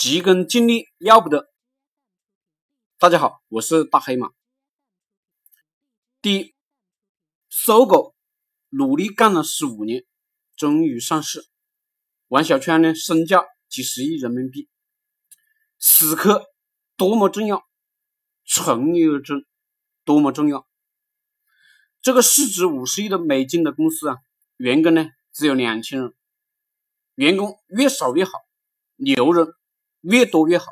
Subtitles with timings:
[0.00, 1.52] 急功近利要不得。
[2.98, 4.30] 大家好，我是大黑马。
[6.22, 6.54] 第一，
[7.50, 8.14] 搜狗
[8.70, 10.06] 努力干了十五年，
[10.56, 11.46] 终于上市。
[12.28, 14.70] 王小川呢，身价几十亿人民币，
[15.78, 16.46] 死磕
[16.96, 17.68] 多么重要，
[18.46, 19.44] 纯利而争
[20.06, 20.66] 多么重要。
[22.00, 24.16] 这个市值五十亿的美金的公司啊，
[24.56, 26.14] 员工呢只有两千人，
[27.16, 28.32] 员工越少越好，
[28.96, 29.54] 牛人。
[30.00, 30.66] 越多越好，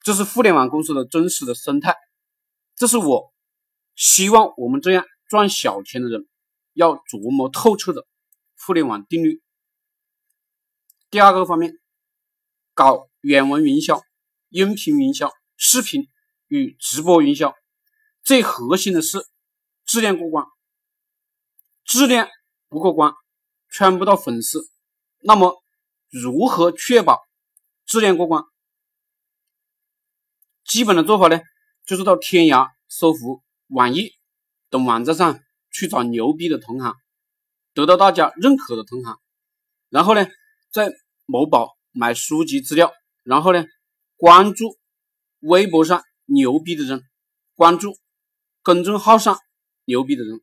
[0.00, 1.94] 这是互联网公司的真实的生态。
[2.74, 3.32] 这是我
[3.94, 6.26] 希望我们这样赚小钱的人
[6.72, 8.06] 要琢磨透彻的
[8.58, 9.42] 互联网定律。
[11.08, 11.78] 第二个方面，
[12.74, 14.00] 搞原文营销、
[14.48, 16.08] 音频营销、视频
[16.48, 17.54] 与直播营销，
[18.24, 19.24] 最核心的是
[19.84, 20.46] 质量过关。
[21.84, 22.28] 质量
[22.68, 23.12] 不过关，
[23.70, 24.68] 圈不到粉丝，
[25.20, 25.59] 那么。
[26.10, 27.20] 如何确保
[27.86, 28.44] 质量过关？
[30.64, 31.40] 基本的做法呢，
[31.84, 34.12] 就是到天涯、搜狐、网易
[34.68, 35.40] 等网站上
[35.72, 36.94] 去找牛逼的同行，
[37.74, 39.18] 得到大家认可的同行，
[39.88, 40.26] 然后呢，
[40.70, 40.92] 在
[41.26, 42.92] 某宝买书籍资料，
[43.24, 43.64] 然后呢，
[44.16, 44.78] 关注
[45.40, 47.02] 微博上牛逼的人，
[47.54, 47.98] 关注
[48.62, 49.38] 公众号上
[49.84, 50.40] 牛逼的人，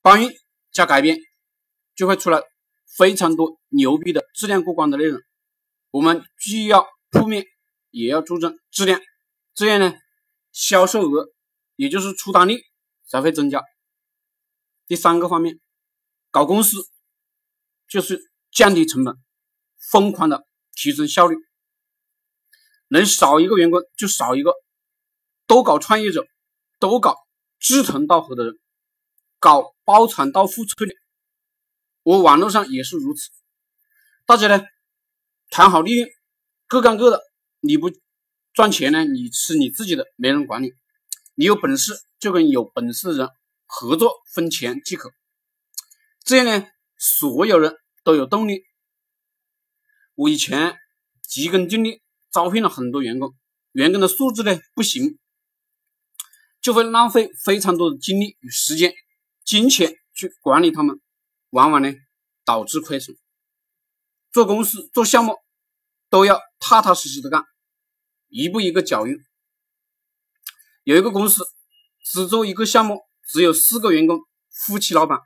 [0.00, 0.30] 搬运
[0.70, 1.18] 加改编，
[1.96, 2.40] 就会出来。
[2.96, 5.20] 非常多牛逼的质量过关的内容，
[5.90, 7.44] 我们既要铺面，
[7.90, 9.00] 也要注重质量，
[9.52, 9.94] 这样呢，
[10.52, 11.28] 销售额
[11.74, 12.60] 也就是出单率
[13.06, 13.64] 才会增加。
[14.86, 15.58] 第三个方面，
[16.30, 16.76] 搞公司
[17.88, 18.20] 就是
[18.52, 19.16] 降低成本，
[19.90, 21.36] 疯狂的提升效率，
[22.88, 24.52] 能少一个员工就少一个，
[25.48, 26.24] 都搞创业者，
[26.78, 27.16] 都搞
[27.58, 28.58] 志同道合的人，
[29.40, 30.94] 搞包产到户策略。
[32.04, 33.30] 我网络上也是如此，
[34.26, 34.62] 大家呢
[35.48, 36.08] 谈好利润，
[36.66, 37.20] 各干各的。
[37.60, 37.90] 你不
[38.52, 40.70] 赚钱呢，你吃你自己的，没人管你。
[41.34, 43.28] 你有本事就跟有本事的人
[43.64, 45.10] 合作分钱即可，
[46.22, 46.66] 这样呢，
[46.98, 48.62] 所有人都有动力。
[50.14, 50.76] 我以前
[51.22, 53.34] 急功近利，招聘了很多员工，
[53.72, 55.18] 员工的素质呢不行，
[56.60, 58.92] 就会浪费非常多的精力与时间、
[59.42, 61.00] 金钱去管理他们。
[61.54, 61.94] 往往呢
[62.44, 63.16] 导致亏损。
[64.32, 65.36] 做公司做项目
[66.10, 67.44] 都要踏踏实实的干，
[68.26, 69.14] 一步一个脚印。
[70.82, 71.46] 有一个公司
[72.02, 74.18] 只做一个项目，只有四个员工，
[74.50, 75.20] 夫妻老板，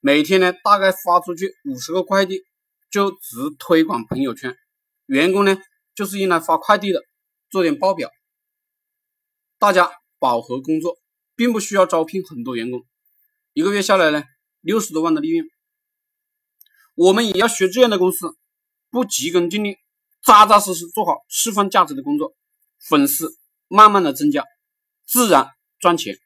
[0.00, 2.42] 每天呢大概发出去五十个快递，
[2.90, 4.56] 就只推广朋友圈。
[5.04, 5.58] 员工呢
[5.94, 7.02] 就是用来发快递的，
[7.50, 8.10] 做点报表。
[9.58, 10.98] 大家饱和工作，
[11.36, 12.86] 并不需要招聘很多员工，
[13.52, 14.24] 一个月下来呢。
[14.60, 15.48] 六十多万的利润，
[16.94, 18.36] 我们也要学这样的公司，
[18.90, 19.76] 不急功近利，
[20.22, 22.34] 扎扎实实做好释放价值的工作，
[22.78, 23.36] 粉丝
[23.68, 24.44] 慢慢的增加，
[25.06, 26.18] 自然赚钱。